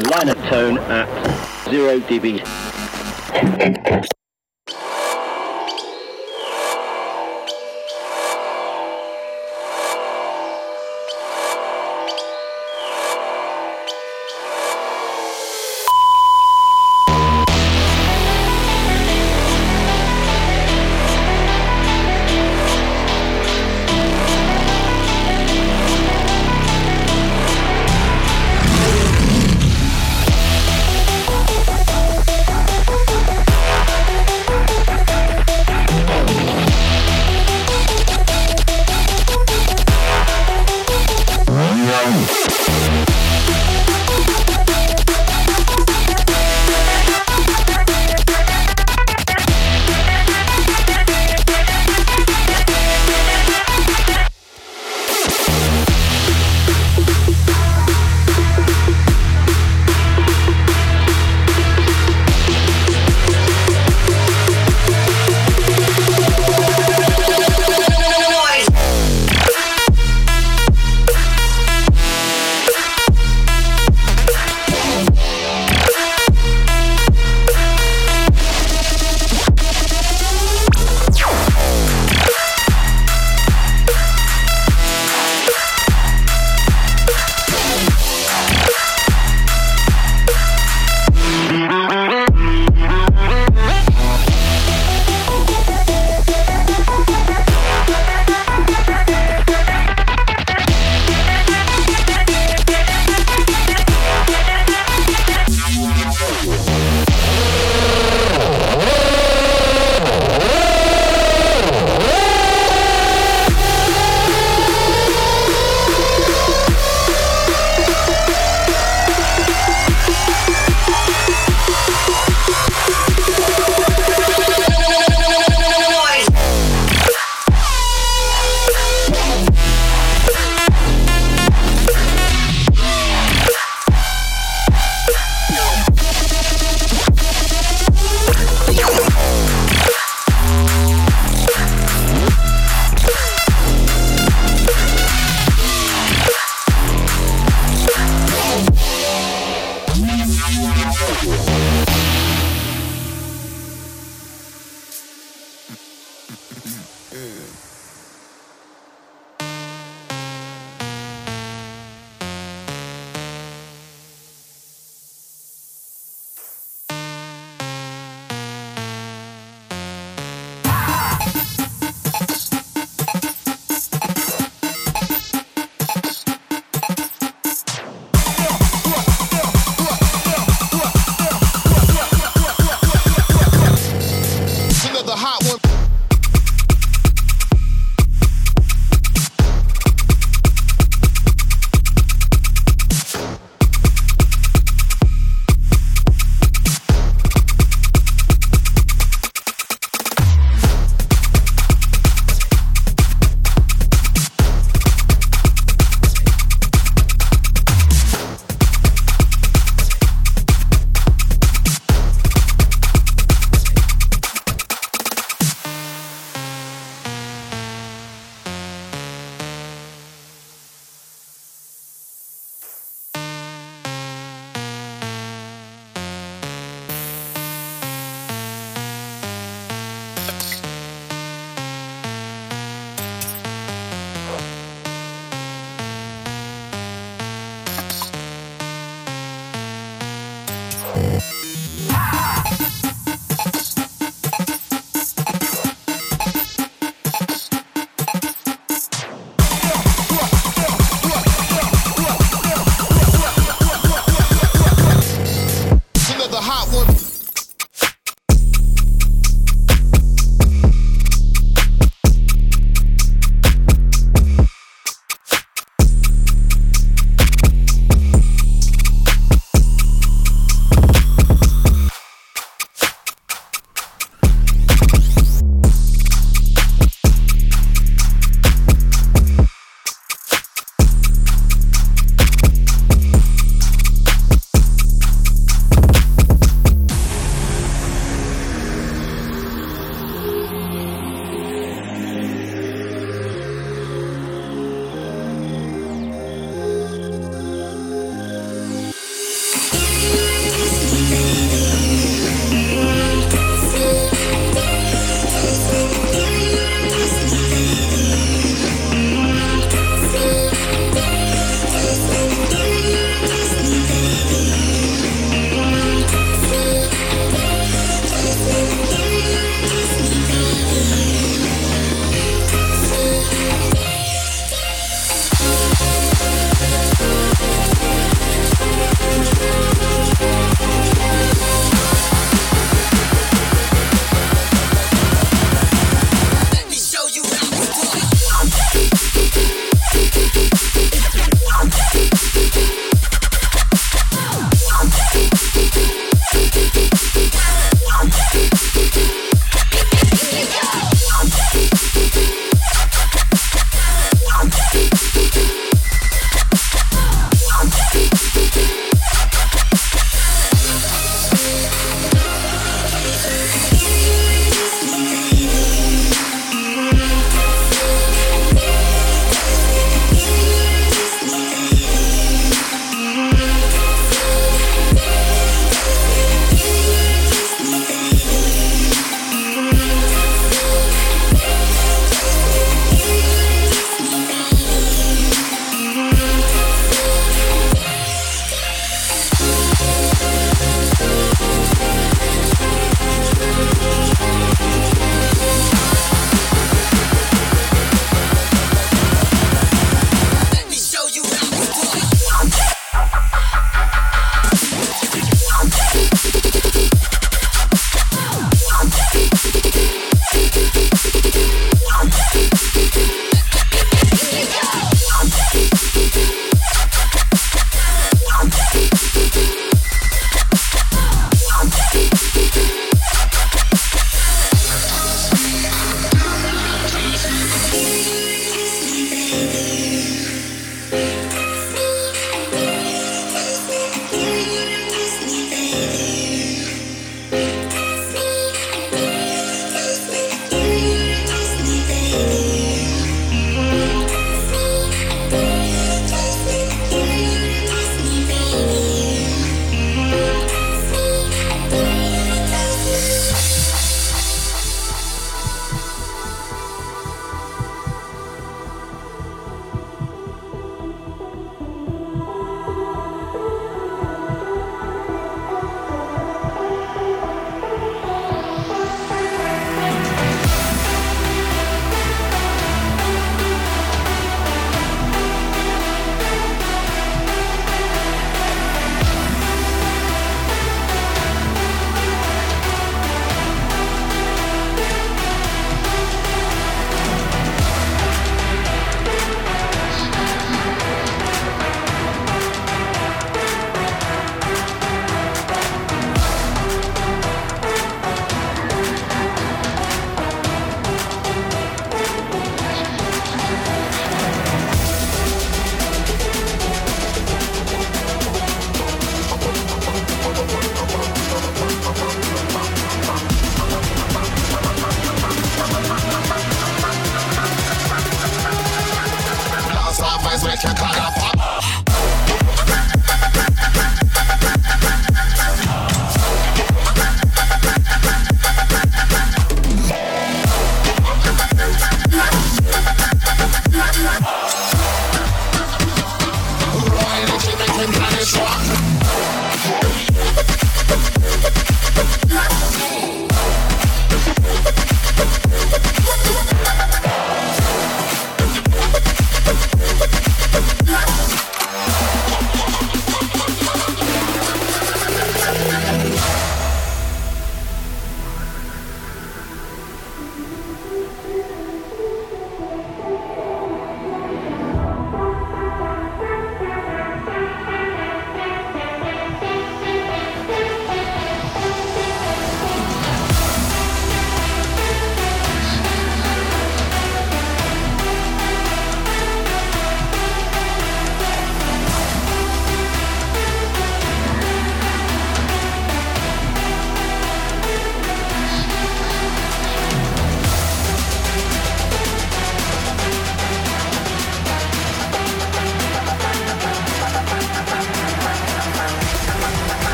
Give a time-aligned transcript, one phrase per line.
[0.00, 1.08] a of tone at
[1.68, 2.40] 0 dB.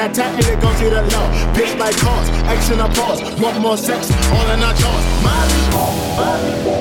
[0.00, 1.26] tat tat and it goes to the low.
[1.52, 3.20] Bitch like cars, action or pause.
[3.40, 5.04] Want more sex, all in our jaws.
[5.22, 5.60] Molly,
[6.16, 6.79] Molly.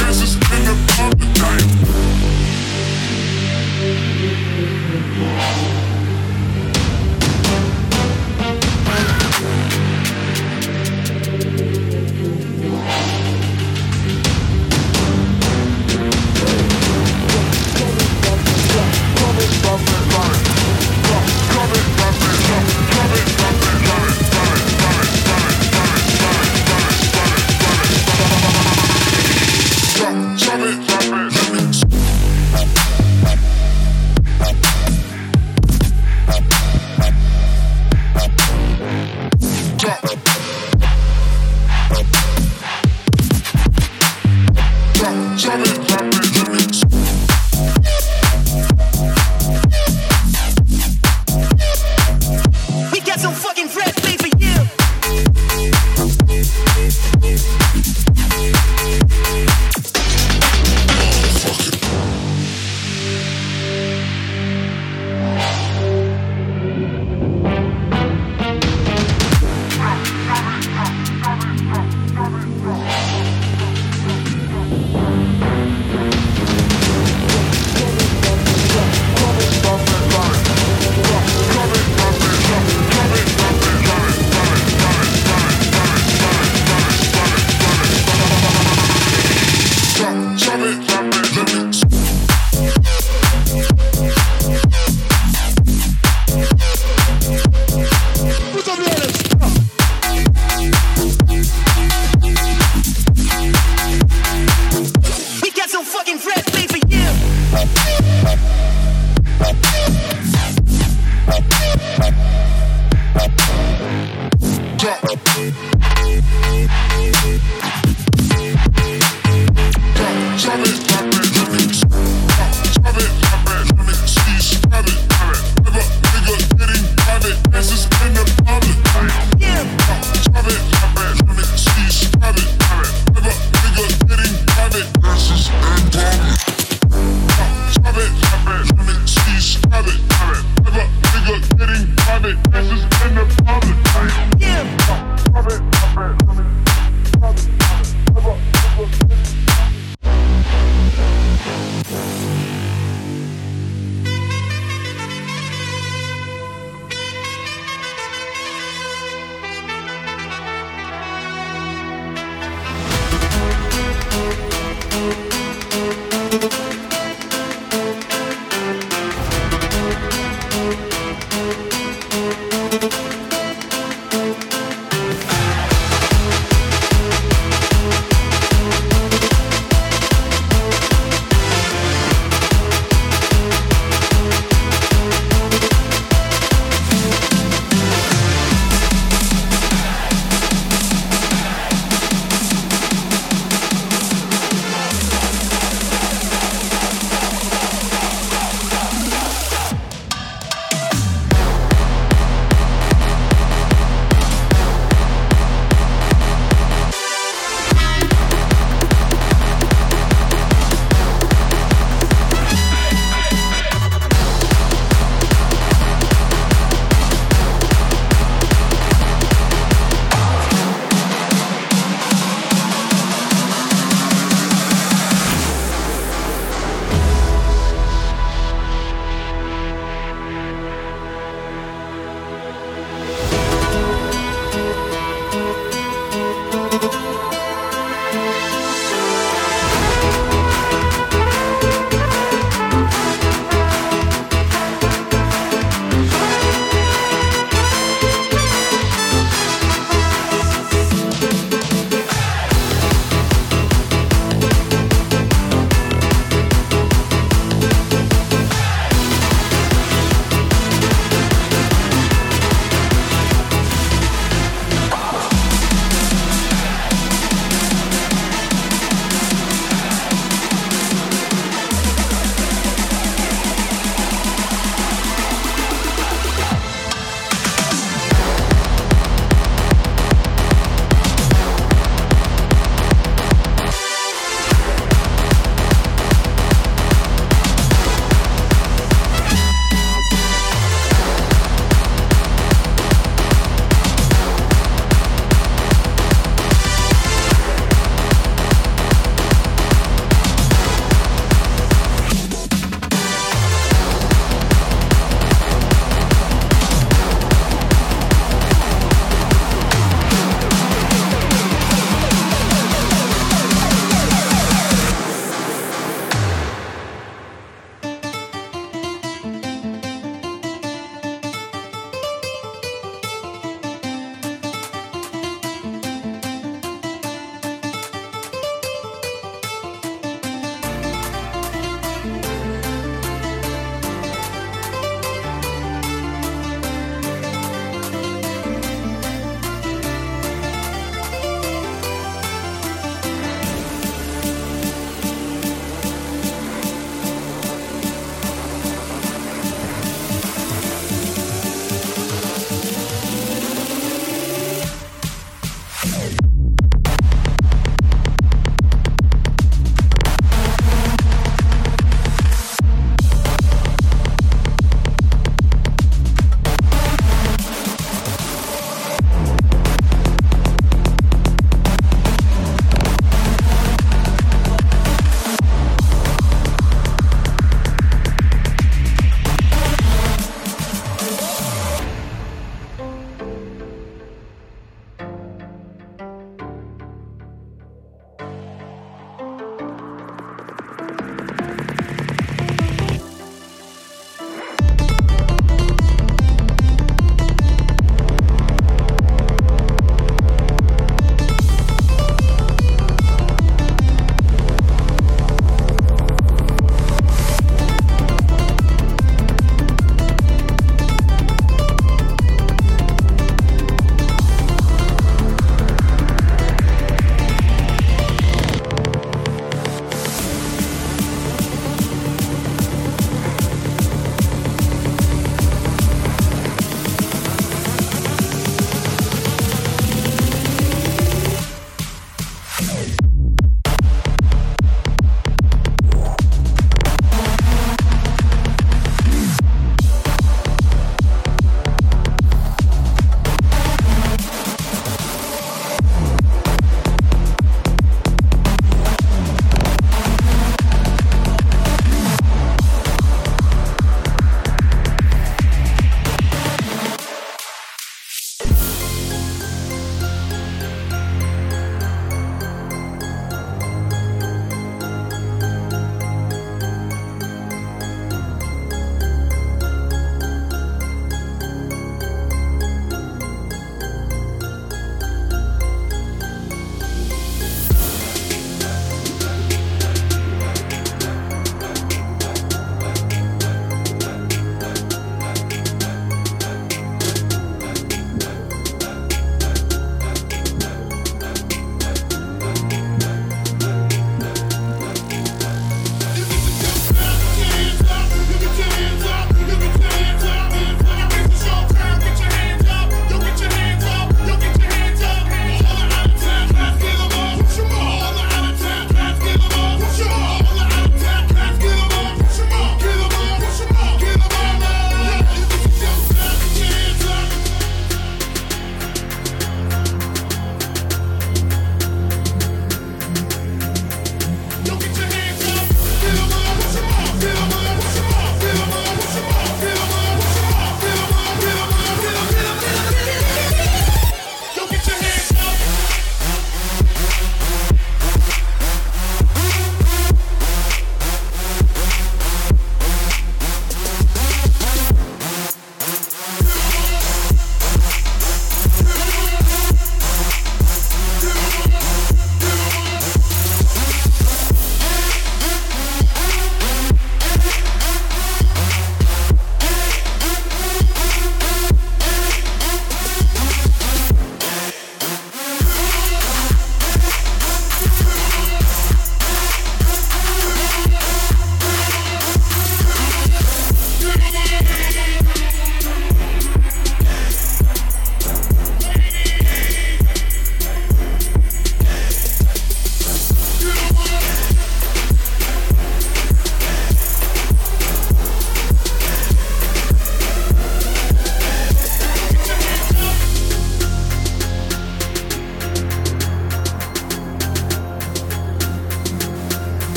[45.41, 46.10] Johnny.